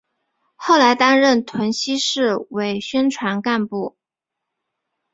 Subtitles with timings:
[0.55, 3.95] 后来担任屯溪市委宣传部干部。